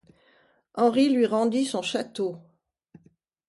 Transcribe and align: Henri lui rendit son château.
Henri 0.73 1.09
lui 1.09 1.27
rendit 1.27 1.65
son 1.67 1.83
château. 1.83 2.39